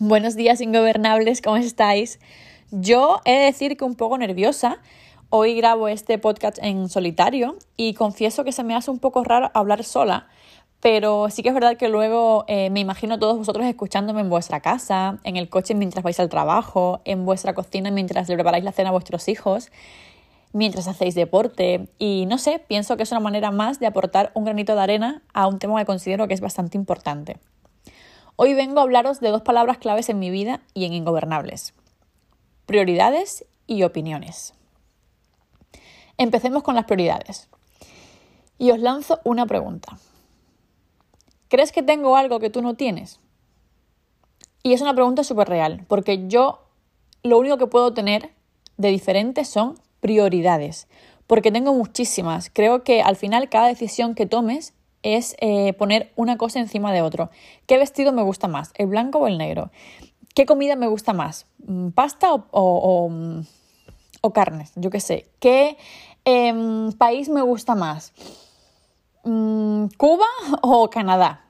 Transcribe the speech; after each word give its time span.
Buenos 0.00 0.36
días, 0.36 0.60
ingobernables, 0.60 1.42
¿cómo 1.42 1.56
estáis? 1.56 2.20
Yo 2.70 3.20
he 3.24 3.32
de 3.32 3.44
decir 3.46 3.76
que 3.76 3.84
un 3.84 3.96
poco 3.96 4.16
nerviosa. 4.16 4.78
Hoy 5.28 5.56
grabo 5.56 5.88
este 5.88 6.18
podcast 6.18 6.58
en 6.62 6.88
solitario 6.88 7.56
y 7.76 7.94
confieso 7.94 8.44
que 8.44 8.52
se 8.52 8.62
me 8.62 8.76
hace 8.76 8.92
un 8.92 9.00
poco 9.00 9.24
raro 9.24 9.50
hablar 9.54 9.82
sola, 9.82 10.28
pero 10.78 11.30
sí 11.30 11.42
que 11.42 11.48
es 11.48 11.54
verdad 11.54 11.76
que 11.76 11.88
luego 11.88 12.44
eh, 12.46 12.70
me 12.70 12.78
imagino 12.78 13.18
todos 13.18 13.38
vosotros 13.38 13.66
escuchándome 13.66 14.20
en 14.20 14.30
vuestra 14.30 14.60
casa, 14.60 15.18
en 15.24 15.36
el 15.36 15.48
coche 15.48 15.74
mientras 15.74 16.04
vais 16.04 16.20
al 16.20 16.28
trabajo, 16.28 17.00
en 17.04 17.24
vuestra 17.24 17.52
cocina 17.54 17.90
mientras 17.90 18.28
le 18.28 18.36
preparáis 18.36 18.62
la 18.62 18.70
cena 18.70 18.90
a 18.90 18.92
vuestros 18.92 19.26
hijos, 19.26 19.72
mientras 20.52 20.86
hacéis 20.86 21.16
deporte 21.16 21.88
y 21.98 22.26
no 22.26 22.38
sé, 22.38 22.60
pienso 22.60 22.96
que 22.96 23.02
es 23.02 23.10
una 23.10 23.18
manera 23.18 23.50
más 23.50 23.80
de 23.80 23.88
aportar 23.88 24.30
un 24.34 24.44
granito 24.44 24.76
de 24.76 24.80
arena 24.80 25.22
a 25.34 25.48
un 25.48 25.58
tema 25.58 25.76
que 25.80 25.86
considero 25.86 26.28
que 26.28 26.34
es 26.34 26.40
bastante 26.40 26.78
importante. 26.78 27.38
Hoy 28.40 28.54
vengo 28.54 28.78
a 28.78 28.84
hablaros 28.84 29.18
de 29.18 29.30
dos 29.30 29.42
palabras 29.42 29.78
claves 29.78 30.08
en 30.08 30.20
mi 30.20 30.30
vida 30.30 30.60
y 30.72 30.84
en 30.84 30.92
Ingobernables. 30.92 31.74
Prioridades 32.66 33.44
y 33.66 33.82
opiniones. 33.82 34.54
Empecemos 36.18 36.62
con 36.62 36.76
las 36.76 36.84
prioridades. 36.84 37.48
Y 38.56 38.70
os 38.70 38.78
lanzo 38.78 39.18
una 39.24 39.44
pregunta. 39.46 39.98
¿Crees 41.48 41.72
que 41.72 41.82
tengo 41.82 42.16
algo 42.16 42.38
que 42.38 42.48
tú 42.48 42.62
no 42.62 42.74
tienes? 42.74 43.18
Y 44.62 44.72
es 44.72 44.82
una 44.82 44.94
pregunta 44.94 45.24
súper 45.24 45.48
real, 45.48 45.84
porque 45.88 46.28
yo 46.28 46.60
lo 47.24 47.40
único 47.40 47.58
que 47.58 47.66
puedo 47.66 47.92
tener 47.92 48.30
de 48.76 48.90
diferente 48.90 49.44
son 49.44 49.80
prioridades, 49.98 50.86
porque 51.26 51.50
tengo 51.50 51.74
muchísimas. 51.74 52.50
Creo 52.50 52.84
que 52.84 53.02
al 53.02 53.16
final 53.16 53.48
cada 53.48 53.66
decisión 53.66 54.14
que 54.14 54.26
tomes 54.26 54.74
es 55.02 55.36
eh, 55.40 55.72
poner 55.74 56.12
una 56.16 56.36
cosa 56.36 56.58
encima 56.58 56.92
de 56.92 57.02
otro. 57.02 57.30
¿Qué 57.66 57.78
vestido 57.78 58.12
me 58.12 58.22
gusta 58.22 58.48
más? 58.48 58.72
¿El 58.74 58.86
blanco 58.88 59.18
o 59.18 59.26
el 59.26 59.38
negro? 59.38 59.70
¿Qué 60.34 60.46
comida 60.46 60.76
me 60.76 60.86
gusta 60.86 61.12
más? 61.12 61.46
Mm, 61.66 61.88
¿Pasta 61.90 62.32
o, 62.32 63.08
mm, 63.10 63.40
o, 64.20 64.32
carnes? 64.32 64.72
Yo 64.76 64.90
qué 64.90 65.00
sé. 65.00 65.28
¿Qué 65.40 65.76
em, 66.24 66.92
país 66.92 67.28
me 67.28 67.42
gusta 67.42 67.74
más? 67.74 68.12
Mm, 69.24 69.86
¿Cuba 69.96 70.26
o 70.62 70.90
Canadá? 70.90 71.44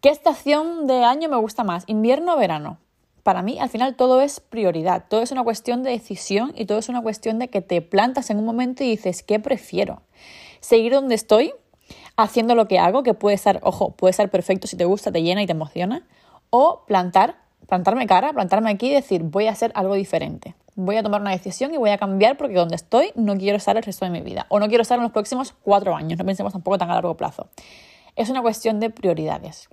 ¿Qué 0.00 0.08
estación 0.08 0.86
de 0.86 1.04
año 1.04 1.28
me 1.28 1.36
gusta 1.36 1.64
más? 1.64 1.84
¿Invierno 1.86 2.34
o 2.34 2.36
verano? 2.36 2.78
Para 3.22 3.42
mí, 3.42 3.58
al 3.60 3.68
final, 3.68 3.94
todo 3.94 4.20
es 4.20 4.40
prioridad, 4.40 5.04
todo 5.08 5.22
es 5.22 5.30
una 5.30 5.44
cuestión 5.44 5.84
de 5.84 5.90
decisión 5.90 6.52
y 6.56 6.64
todo 6.66 6.78
es 6.78 6.88
una 6.88 7.02
cuestión 7.02 7.38
de 7.38 7.48
que 7.48 7.60
te 7.60 7.80
plantas 7.80 8.30
en 8.30 8.38
un 8.38 8.44
momento 8.44 8.82
y 8.82 8.88
dices, 8.88 9.22
¿qué 9.22 9.38
prefiero? 9.38 10.02
¿Seguir 10.60 10.92
donde 10.92 11.14
estoy? 11.14 11.54
Haciendo 12.22 12.54
lo 12.54 12.68
que 12.68 12.78
hago, 12.78 13.02
que 13.02 13.14
puede 13.14 13.36
ser, 13.38 13.60
ojo, 13.62 13.90
puede 13.90 14.12
ser 14.12 14.30
perfecto 14.30 14.66
si 14.66 14.76
te 14.76 14.84
gusta, 14.84 15.12
te 15.12 15.22
llena 15.22 15.42
y 15.42 15.46
te 15.46 15.52
emociona, 15.52 16.06
o 16.50 16.84
plantar, 16.86 17.36
plantarme 17.68 18.06
cara, 18.06 18.32
plantarme 18.32 18.70
aquí 18.70 18.88
y 18.88 18.94
decir, 18.94 19.22
voy 19.22 19.46
a 19.46 19.52
hacer 19.52 19.72
algo 19.74 19.94
diferente. 19.94 20.54
Voy 20.74 20.96
a 20.96 21.02
tomar 21.02 21.20
una 21.20 21.32
decisión 21.32 21.74
y 21.74 21.76
voy 21.76 21.90
a 21.90 21.98
cambiar 21.98 22.36
porque 22.38 22.54
donde 22.54 22.76
estoy 22.76 23.10
no 23.14 23.36
quiero 23.36 23.58
estar 23.58 23.76
el 23.76 23.82
resto 23.82 24.06
de 24.06 24.10
mi 24.10 24.22
vida. 24.22 24.46
O 24.48 24.58
no 24.58 24.68
quiero 24.68 24.82
estar 24.82 24.96
en 24.96 25.02
los 25.02 25.12
próximos 25.12 25.54
cuatro 25.62 25.94
años. 25.94 26.18
No 26.18 26.24
pensemos 26.24 26.52
tampoco 26.52 26.78
tan 26.78 26.90
a 26.90 26.94
largo 26.94 27.14
plazo. 27.16 27.48
Es 28.16 28.30
una 28.30 28.42
cuestión 28.42 28.80
de 28.80 28.90
prioridades, 28.90 29.68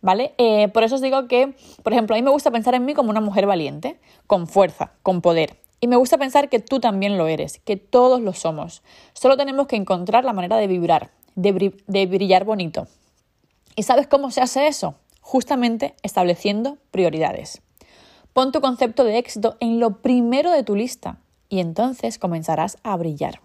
¿vale? 0.00 0.34
Eh, 0.38 0.68
por 0.68 0.82
eso 0.82 0.96
os 0.96 1.00
digo 1.00 1.28
que, 1.28 1.54
por 1.82 1.92
ejemplo, 1.92 2.14
a 2.14 2.18
mí 2.18 2.22
me 2.22 2.30
gusta 2.30 2.50
pensar 2.50 2.74
en 2.74 2.84
mí 2.84 2.94
como 2.94 3.10
una 3.10 3.20
mujer 3.20 3.46
valiente, 3.46 4.00
con 4.26 4.48
fuerza, 4.48 4.92
con 5.02 5.20
poder. 5.20 5.58
Y 5.80 5.86
me 5.86 5.96
gusta 5.96 6.18
pensar 6.18 6.48
que 6.48 6.58
tú 6.58 6.80
también 6.80 7.18
lo 7.18 7.28
eres, 7.28 7.60
que 7.60 7.76
todos 7.76 8.20
lo 8.20 8.32
somos. 8.32 8.82
Solo 9.12 9.36
tenemos 9.36 9.66
que 9.68 9.76
encontrar 9.76 10.24
la 10.24 10.32
manera 10.32 10.56
de 10.56 10.66
vibrar, 10.66 11.10
de, 11.34 12.06
brillar 12.06 12.44
bonito. 12.44 12.86
¿Y 13.76 13.82
sabes 13.82 14.06
cómo 14.06 14.30
se 14.30 14.40
hace 14.40 14.66
eso? 14.66 14.94
Justamente 15.20 15.94
estableciendo 16.02 16.78
prioridades. 16.90 17.62
Pon 18.32 18.52
tu 18.52 18.60
concepto 18.60 19.04
de 19.04 19.18
éxito 19.18 19.56
en 19.60 19.80
lo 19.80 20.02
primero 20.02 20.50
de 20.50 20.62
tu 20.62 20.76
lista 20.76 21.18
y 21.48 21.60
entonces 21.60 22.18
comenzarás 22.18 22.78
a 22.82 22.96
brillar. 22.96 23.40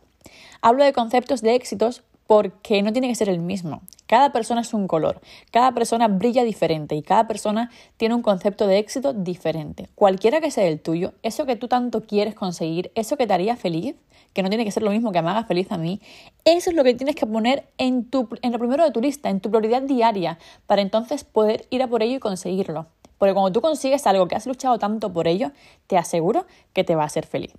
Hablo 0.62 0.84
de 0.84 0.94
conceptos 0.94 1.42
de 1.42 1.56
éxitos 1.56 2.04
porque 2.30 2.84
no 2.84 2.94
tiene 2.94 3.08
que 3.08 3.16
ser 3.16 3.28
el 3.28 3.40
mismo. 3.40 3.82
Cada 4.06 4.32
persona 4.32 4.62
es 4.62 4.76
un 4.76 4.88
color, 4.88 5.20
cada 5.50 5.72
persona 5.72 6.08
brilla 6.08 6.44
diferente 6.44 6.94
y 6.94 7.02
cada 7.02 7.28
persona 7.28 7.72
tiene 7.98 8.14
un 8.14 8.22
concepto 8.22 8.68
de 8.68 8.78
éxito 8.78 9.14
diferente. 9.14 9.90
Cualquiera 9.96 10.40
que 10.40 10.52
sea 10.52 10.66
el 10.66 10.80
tuyo, 10.80 11.14
eso 11.24 11.48
que 11.48 11.56
tú 11.56 11.68
tanto 11.68 12.02
quieres 12.02 12.36
conseguir, 12.36 12.92
eso 12.94 13.18
que 13.18 13.26
te 13.26 13.34
haría 13.34 13.56
feliz, 13.56 13.96
que 14.32 14.44
no 14.44 14.50
tiene 14.50 14.64
que 14.64 14.70
ser 14.70 14.84
lo 14.84 14.92
mismo 14.92 15.12
que 15.12 15.24
me 15.24 15.32
haga 15.32 15.46
feliz 15.46 15.72
a 15.72 15.80
mí, 15.80 16.02
eso 16.46 16.70
es 16.70 16.76
lo 16.76 16.84
que 16.84 16.94
tienes 16.94 17.16
que 17.16 17.26
poner 17.26 17.68
en, 17.80 18.06
tu, 18.06 18.30
en 18.44 18.52
lo 18.52 18.60
primero 18.60 18.84
de 18.84 18.92
tu 18.92 19.02
lista, 19.02 19.32
en 19.32 19.40
tu 19.40 19.50
prioridad 19.50 19.82
diaria, 19.82 20.38
para 20.68 20.84
entonces 20.84 21.24
poder 21.24 21.66
ir 21.72 21.82
a 21.82 21.88
por 21.88 22.04
ello 22.04 22.18
y 22.18 22.20
conseguirlo. 22.20 22.86
Porque 23.18 23.34
cuando 23.34 23.52
tú 23.52 23.60
consigues 23.60 24.06
algo 24.06 24.28
que 24.28 24.36
has 24.36 24.46
luchado 24.46 24.78
tanto 24.78 25.12
por 25.12 25.28
ello, 25.28 25.52
te 25.88 25.98
aseguro 25.98 26.46
que 26.74 26.84
te 26.84 26.94
va 26.94 27.02
a 27.02 27.08
hacer 27.08 27.26
feliz. 27.26 27.56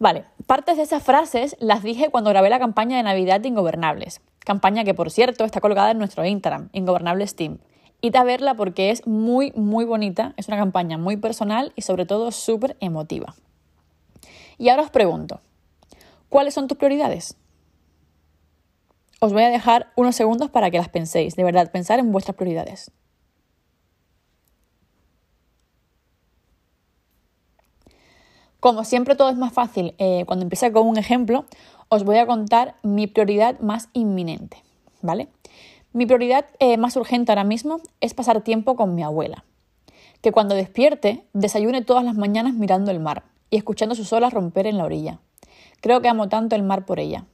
Vale, 0.00 0.24
partes 0.46 0.78
de 0.78 0.82
esas 0.82 1.02
frases 1.02 1.56
las 1.60 1.82
dije 1.82 2.08
cuando 2.08 2.30
grabé 2.30 2.48
la 2.48 2.58
campaña 2.58 2.96
de 2.96 3.02
Navidad 3.02 3.38
de 3.38 3.48
Ingobernables, 3.48 4.22
campaña 4.38 4.82
que 4.82 4.94
por 4.94 5.10
cierto 5.10 5.44
está 5.44 5.60
colocada 5.60 5.90
en 5.90 5.98
nuestro 5.98 6.24
Instagram, 6.24 6.70
Ingobernables 6.72 7.36
Team. 7.36 7.58
Id 8.00 8.16
a 8.16 8.24
verla 8.24 8.54
porque 8.54 8.88
es 8.88 9.06
muy, 9.06 9.52
muy 9.52 9.84
bonita, 9.84 10.32
es 10.38 10.48
una 10.48 10.56
campaña 10.56 10.96
muy 10.96 11.18
personal 11.18 11.74
y 11.76 11.82
sobre 11.82 12.06
todo 12.06 12.32
súper 12.32 12.78
emotiva. 12.80 13.34
Y 14.56 14.70
ahora 14.70 14.84
os 14.84 14.90
pregunto, 14.90 15.42
¿cuáles 16.30 16.54
son 16.54 16.66
tus 16.66 16.78
prioridades? 16.78 17.36
Os 19.20 19.34
voy 19.34 19.42
a 19.42 19.50
dejar 19.50 19.92
unos 19.96 20.16
segundos 20.16 20.48
para 20.48 20.70
que 20.70 20.78
las 20.78 20.88
penséis, 20.88 21.36
de 21.36 21.44
verdad, 21.44 21.70
pensar 21.70 21.98
en 21.98 22.10
vuestras 22.10 22.36
prioridades. 22.36 22.90
Como 28.60 28.84
siempre 28.84 29.14
todo 29.16 29.30
es 29.30 29.38
más 29.38 29.54
fácil, 29.54 29.94
eh, 29.96 30.24
cuando 30.26 30.42
empiece 30.42 30.70
con 30.70 30.86
un 30.86 30.98
ejemplo, 30.98 31.46
os 31.88 32.04
voy 32.04 32.18
a 32.18 32.26
contar 32.26 32.74
mi 32.82 33.06
prioridad 33.06 33.58
más 33.60 33.88
inminente, 33.94 34.62
¿vale? 35.00 35.28
Mi 35.94 36.04
prioridad 36.04 36.44
eh, 36.58 36.76
más 36.76 36.94
urgente 36.96 37.32
ahora 37.32 37.44
mismo 37.44 37.80
es 38.02 38.12
pasar 38.12 38.42
tiempo 38.42 38.76
con 38.76 38.94
mi 38.94 39.02
abuela. 39.02 39.44
Que 40.20 40.30
cuando 40.30 40.54
despierte, 40.54 41.24
desayune 41.32 41.80
todas 41.80 42.04
las 42.04 42.16
mañanas 42.16 42.52
mirando 42.52 42.90
el 42.90 43.00
mar 43.00 43.22
y 43.48 43.56
escuchando 43.56 43.94
sus 43.94 44.12
olas 44.12 44.34
romper 44.34 44.66
en 44.66 44.76
la 44.76 44.84
orilla. 44.84 45.20
Creo 45.80 46.02
que 46.02 46.08
amo 46.08 46.28
tanto 46.28 46.54
el 46.54 46.62
mar 46.62 46.84
por 46.84 47.00
ella. 47.00 47.24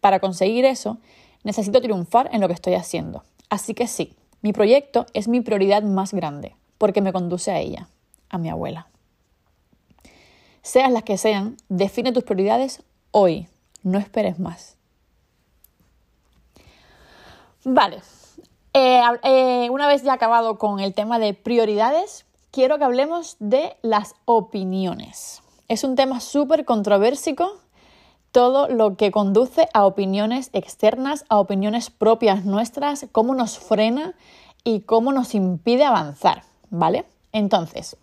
Para 0.00 0.18
conseguir 0.18 0.64
eso, 0.64 0.96
necesito 1.42 1.82
triunfar 1.82 2.30
en 2.32 2.40
lo 2.40 2.48
que 2.48 2.54
estoy 2.54 2.72
haciendo. 2.72 3.22
Así 3.50 3.74
que 3.74 3.86
sí, 3.86 4.16
mi 4.40 4.54
proyecto 4.54 5.04
es 5.12 5.28
mi 5.28 5.42
prioridad 5.42 5.82
más 5.82 6.14
grande, 6.14 6.56
porque 6.78 7.02
me 7.02 7.12
conduce 7.12 7.50
a 7.50 7.60
ella, 7.60 7.88
a 8.30 8.38
mi 8.38 8.48
abuela 8.48 8.88
seas 10.64 10.90
las 10.90 11.04
que 11.04 11.18
sean, 11.18 11.58
define 11.68 12.10
tus 12.10 12.24
prioridades 12.24 12.82
hoy, 13.10 13.48
no 13.82 13.98
esperes 13.98 14.40
más. 14.40 14.76
Vale, 17.64 18.00
eh, 18.72 19.00
eh, 19.22 19.68
una 19.70 19.86
vez 19.86 20.02
ya 20.02 20.14
acabado 20.14 20.58
con 20.58 20.80
el 20.80 20.94
tema 20.94 21.18
de 21.18 21.34
prioridades, 21.34 22.24
quiero 22.50 22.78
que 22.78 22.84
hablemos 22.84 23.36
de 23.38 23.76
las 23.82 24.14
opiniones. 24.24 25.42
Es 25.68 25.84
un 25.84 25.96
tema 25.96 26.20
súper 26.20 26.64
controversico, 26.64 27.58
todo 28.32 28.66
lo 28.68 28.96
que 28.96 29.10
conduce 29.10 29.68
a 29.74 29.84
opiniones 29.84 30.48
externas, 30.54 31.26
a 31.28 31.38
opiniones 31.38 31.90
propias 31.90 32.44
nuestras, 32.46 33.06
cómo 33.12 33.34
nos 33.34 33.58
frena 33.58 34.14
y 34.64 34.80
cómo 34.80 35.12
nos 35.12 35.34
impide 35.34 35.84
avanzar, 35.84 36.42
¿vale? 36.70 37.04
Entonces, 37.32 37.96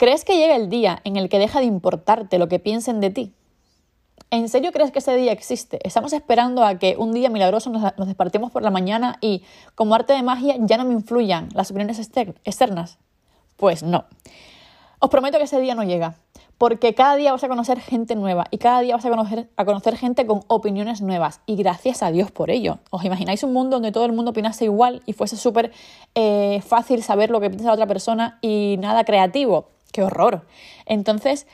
¿Crees 0.00 0.24
que 0.24 0.38
llega 0.38 0.56
el 0.56 0.70
día 0.70 1.02
en 1.04 1.18
el 1.18 1.28
que 1.28 1.38
deja 1.38 1.60
de 1.60 1.66
importarte 1.66 2.38
lo 2.38 2.48
que 2.48 2.58
piensen 2.58 3.00
de 3.00 3.10
ti? 3.10 3.34
¿En 4.30 4.48
serio 4.48 4.72
crees 4.72 4.92
que 4.92 5.00
ese 5.00 5.14
día 5.14 5.30
existe? 5.30 5.78
¿Estamos 5.86 6.14
esperando 6.14 6.64
a 6.64 6.78
que 6.78 6.96
un 6.96 7.12
día 7.12 7.28
milagroso 7.28 7.68
nos, 7.68 7.94
despertemos 8.06 8.50
por 8.50 8.62
la 8.62 8.70
mañana 8.70 9.18
y, 9.20 9.42
como 9.74 9.94
arte 9.94 10.14
de 10.14 10.22
magia, 10.22 10.54
ya 10.58 10.78
no 10.78 10.86
me 10.86 10.94
influyan 10.94 11.50
las 11.52 11.70
opiniones 11.70 11.98
externas? 11.98 12.96
Pues 13.58 13.82
no. 13.82 14.06
Os 15.00 15.10
prometo 15.10 15.36
que 15.36 15.44
ese 15.44 15.60
día 15.60 15.74
no 15.74 15.84
llega, 15.84 16.14
porque 16.56 16.94
cada 16.94 17.16
día 17.16 17.32
vas 17.32 17.44
a 17.44 17.48
conocer 17.48 17.78
gente 17.78 18.16
nueva 18.16 18.46
y 18.50 18.56
cada 18.56 18.80
día 18.80 18.96
vas 18.96 19.04
a 19.04 19.10
conocer, 19.10 19.50
a 19.58 19.66
conocer 19.66 19.98
gente 19.98 20.24
con 20.24 20.40
opiniones 20.46 21.02
nuevas 21.02 21.42
y 21.44 21.56
gracias 21.56 22.02
a 22.02 22.10
Dios 22.10 22.30
por 22.30 22.48
ello. 22.48 22.78
¿Os 22.88 23.04
imagináis 23.04 23.42
un 23.42 23.52
mundo 23.52 23.76
donde 23.76 23.92
todo 23.92 24.06
el 24.06 24.12
mundo 24.12 24.30
opinase 24.30 24.64
igual 24.64 25.02
y 25.04 25.12
fuese 25.12 25.36
súper 25.36 25.72
eh, 26.14 26.62
fácil 26.66 27.02
saber 27.02 27.28
lo 27.28 27.38
que 27.42 27.50
piensa 27.50 27.66
la 27.66 27.74
otra 27.74 27.86
persona 27.86 28.38
y 28.40 28.76
nada 28.78 29.04
creativo? 29.04 29.68
¡Qué 29.92 30.02
horror! 30.02 30.46
Entonces, 30.86 31.46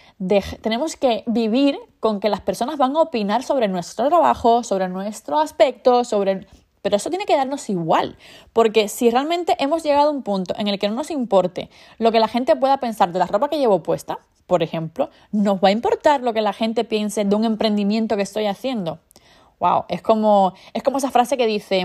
tenemos 0.63 0.97
que 0.97 1.25
vivir 1.27 1.79
con 2.01 2.21
que 2.21 2.29
las 2.29 2.41
personas 2.41 2.77
van 2.77 2.97
a 2.97 3.01
opinar 3.01 3.43
sobre 3.43 3.69
nuestro 3.69 4.09
trabajo, 4.09 4.63
sobre 4.63 4.89
nuestro 4.89 5.39
aspecto, 5.39 6.05
sobre... 6.05 6.47
Pero 6.83 6.97
eso 6.97 7.11
tiene 7.11 7.27
que 7.27 7.37
darnos 7.37 7.69
igual, 7.69 8.17
porque 8.53 8.87
si 8.87 9.11
realmente 9.11 9.57
hemos 9.59 9.83
llegado 9.83 10.11
a 10.11 10.13
un 10.13 10.23
punto 10.23 10.55
en 10.57 10.69
el 10.69 10.79
que 10.79 10.89
no 10.89 10.95
nos 10.95 11.11
importe 11.11 11.69
lo 11.99 12.13
que 12.13 12.21
la 12.21 12.29
gente 12.29 12.55
pueda 12.55 12.79
pensar 12.79 13.13
de 13.13 13.19
la 13.19 13.27
ropa 13.27 13.49
que 13.49 13.59
llevo 13.59 13.83
puesta, 13.83 14.21
por 14.47 14.63
ejemplo, 14.63 15.11
nos 15.33 15.57
va 15.57 15.69
a 15.69 15.73
importar 15.73 16.23
lo 16.23 16.33
que 16.33 16.43
la 16.43 16.53
gente 16.53 16.85
piense 16.85 17.25
de 17.25 17.35
un 17.35 17.45
emprendimiento 17.45 18.17
que 18.17 18.23
estoy 18.23 18.47
haciendo. 18.47 19.01
Wow, 19.59 19.87
es 19.89 20.01
como, 20.01 20.55
es 20.75 20.85
como 20.85 20.99
esa 20.99 21.11
frase 21.11 21.37
que 21.37 21.47
dice, 21.47 21.85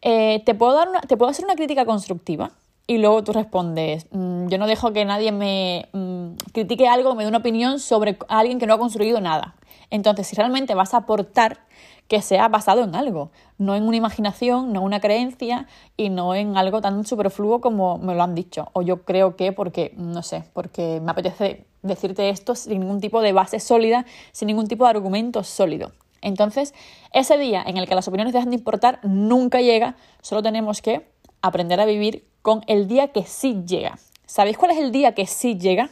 eh, 0.00 0.42
¿te, 0.46 0.54
puedo 0.54 0.72
dar 0.74 0.88
¿te 1.06 1.18
puedo 1.18 1.30
hacer 1.30 1.44
una 1.44 1.54
crítica 1.56 1.84
constructiva? 1.84 2.52
Y 2.86 2.98
luego 2.98 3.22
tú 3.24 3.32
respondes, 3.32 4.06
mm, 4.10 4.48
yo 4.48 4.58
no 4.58 4.66
dejo 4.66 4.92
que 4.92 5.04
nadie 5.04 5.32
me 5.32 5.88
mm, 5.92 6.34
critique 6.52 6.88
algo, 6.88 7.14
me 7.14 7.24
dé 7.24 7.28
una 7.28 7.38
opinión 7.38 7.78
sobre 7.78 8.18
alguien 8.28 8.58
que 8.58 8.66
no 8.66 8.74
ha 8.74 8.78
construido 8.78 9.20
nada. 9.20 9.54
Entonces, 9.90 10.26
si 10.26 10.36
realmente 10.36 10.74
vas 10.74 10.94
a 10.94 10.98
aportar, 10.98 11.60
que 12.08 12.20
sea 12.20 12.48
basado 12.48 12.84
en 12.84 12.94
algo, 12.94 13.30
no 13.56 13.74
en 13.74 13.84
una 13.84 13.96
imaginación, 13.96 14.72
no 14.72 14.80
en 14.80 14.84
una 14.84 15.00
creencia 15.00 15.66
y 15.96 16.10
no 16.10 16.34
en 16.34 16.58
algo 16.58 16.82
tan 16.82 17.06
superfluo 17.06 17.62
como 17.62 17.96
me 17.96 18.14
lo 18.14 18.22
han 18.22 18.34
dicho. 18.34 18.68
O 18.74 18.82
yo 18.82 19.04
creo 19.04 19.34
que 19.34 19.52
porque, 19.52 19.94
no 19.96 20.22
sé, 20.22 20.44
porque 20.52 21.00
me 21.00 21.12
apetece 21.12 21.64
decirte 21.80 22.28
esto 22.28 22.54
sin 22.54 22.80
ningún 22.80 23.00
tipo 23.00 23.22
de 23.22 23.32
base 23.32 23.60
sólida, 23.60 24.04
sin 24.32 24.48
ningún 24.48 24.68
tipo 24.68 24.84
de 24.84 24.90
argumento 24.90 25.42
sólido. 25.42 25.92
Entonces, 26.20 26.74
ese 27.14 27.38
día 27.38 27.64
en 27.66 27.78
el 27.78 27.88
que 27.88 27.94
las 27.94 28.06
opiniones 28.08 28.34
dejan 28.34 28.50
de 28.50 28.56
importar 28.56 29.00
nunca 29.02 29.62
llega, 29.62 29.96
solo 30.20 30.42
tenemos 30.42 30.82
que 30.82 31.08
aprender 31.40 31.80
a 31.80 31.86
vivir 31.86 32.26
con 32.42 32.62
el 32.66 32.88
día 32.88 33.08
que 33.08 33.24
sí 33.24 33.62
llega. 33.66 33.98
¿Sabéis 34.26 34.58
cuál 34.58 34.72
es 34.72 34.78
el 34.78 34.92
día 34.92 35.14
que 35.14 35.26
sí 35.26 35.58
llega? 35.58 35.90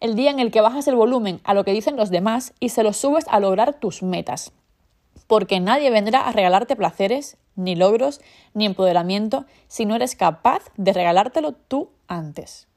El 0.00 0.16
día 0.16 0.30
en 0.30 0.40
el 0.40 0.50
que 0.50 0.60
bajas 0.60 0.88
el 0.88 0.96
volumen 0.96 1.40
a 1.44 1.54
lo 1.54 1.64
que 1.64 1.72
dicen 1.72 1.96
los 1.96 2.10
demás 2.10 2.54
y 2.58 2.70
se 2.70 2.82
lo 2.82 2.92
subes 2.92 3.26
a 3.28 3.38
lograr 3.38 3.74
tus 3.74 4.02
metas 4.02 4.52
porque 5.32 5.60
nadie 5.60 5.90
vendrá 5.90 6.28
a 6.28 6.32
regalarte 6.32 6.76
placeres, 6.76 7.38
ni 7.56 7.74
logros, 7.74 8.20
ni 8.52 8.66
empoderamiento 8.66 9.46
si 9.66 9.86
no 9.86 9.94
eres 9.94 10.14
capaz 10.14 10.62
de 10.76 10.92
regalártelo 10.92 11.52
tú 11.52 11.88
antes. 12.06 12.68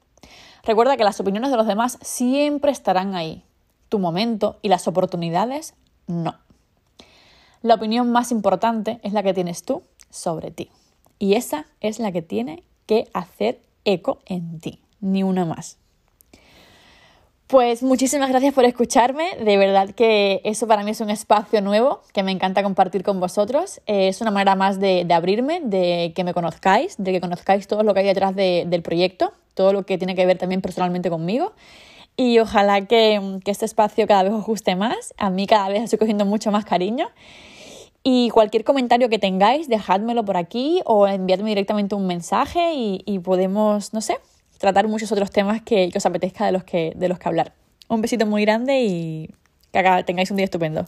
Recuerda 0.62 0.96
que 0.96 1.04
las 1.04 1.20
opiniones 1.20 1.50
de 1.50 1.58
los 1.58 1.66
demás 1.66 1.98
siempre 2.00 2.72
estarán 2.72 3.14
ahí. 3.14 3.44
Tu 3.90 3.98
momento 3.98 4.58
y 4.62 4.70
las 4.70 4.88
oportunidades 4.88 5.74
no. 6.06 6.38
La 7.60 7.74
opinión 7.74 8.10
más 8.10 8.32
importante 8.32 9.00
es 9.02 9.12
la 9.12 9.22
que 9.22 9.34
tienes 9.34 9.62
tú 9.62 9.82
sobre 10.08 10.50
ti. 10.50 10.70
Y 11.18 11.34
esa 11.34 11.66
es 11.82 11.98
la 11.98 12.10
que 12.10 12.22
tiene 12.22 12.62
que 12.86 13.08
hacer 13.12 13.60
eco 13.84 14.20
en 14.26 14.60
ti, 14.60 14.80
ni 15.00 15.22
una 15.22 15.44
más. 15.44 15.78
Pues 17.46 17.84
muchísimas 17.84 18.28
gracias 18.28 18.52
por 18.54 18.64
escucharme. 18.64 19.36
De 19.36 19.56
verdad 19.56 19.90
que 19.90 20.40
eso 20.42 20.66
para 20.66 20.82
mí 20.82 20.90
es 20.90 21.00
un 21.00 21.10
espacio 21.10 21.60
nuevo 21.60 22.00
que 22.12 22.24
me 22.24 22.32
encanta 22.32 22.64
compartir 22.64 23.04
con 23.04 23.20
vosotros. 23.20 23.80
Eh, 23.86 24.08
es 24.08 24.20
una 24.20 24.32
manera 24.32 24.56
más 24.56 24.80
de, 24.80 25.06
abrirme, 25.14 25.60
de 25.62 26.12
que 26.16 26.24
me 26.24 26.34
conozcáis, 26.34 26.96
de 26.98 27.12
que 27.12 27.20
conozcáis 27.20 27.68
todo 27.68 27.84
lo 27.84 27.94
que 27.94 28.00
hay 28.00 28.06
detrás 28.06 28.34
del 28.34 28.82
proyecto, 28.82 29.32
todo 29.54 29.72
lo 29.72 29.84
que 29.84 29.96
tiene 29.96 30.16
que 30.16 30.26
ver 30.26 30.38
también 30.38 30.60
personalmente 30.60 31.08
conmigo. 31.08 31.52
Y 32.16 32.40
ojalá 32.40 32.84
que, 32.86 33.38
que 33.44 33.52
este 33.52 33.64
espacio 33.64 34.08
cada 34.08 34.24
vez 34.24 34.32
os 34.32 34.44
guste 34.44 34.74
más. 34.74 35.14
A 35.16 35.30
mí 35.30 35.46
cada 35.46 35.68
vez 35.68 35.84
estoy 35.84 36.00
cogiendo 36.00 36.24
mucho 36.24 36.50
más 36.50 36.64
cariño. 36.64 37.10
Y 38.08 38.30
cualquier 38.30 38.62
comentario 38.62 39.08
que 39.08 39.18
tengáis, 39.18 39.68
dejádmelo 39.68 40.24
por 40.24 40.36
aquí 40.36 40.80
o 40.84 41.08
enviadme 41.08 41.48
directamente 41.48 41.96
un 41.96 42.06
mensaje 42.06 42.72
y, 42.72 43.02
y 43.04 43.18
podemos, 43.18 43.92
no 43.92 44.00
sé, 44.00 44.18
tratar 44.58 44.86
muchos 44.86 45.10
otros 45.10 45.32
temas 45.32 45.60
que, 45.62 45.90
os 45.92 46.06
apetezca 46.06 46.46
de 46.46 46.52
los 46.52 46.62
que, 46.62 46.92
de 46.94 47.08
los 47.08 47.18
que 47.18 47.28
hablar. 47.28 47.52
Un 47.88 48.02
besito 48.02 48.24
muy 48.24 48.42
grande 48.42 48.84
y 48.84 49.34
que 49.72 50.04
tengáis 50.06 50.30
un 50.30 50.36
día 50.36 50.44
estupendo. 50.44 50.86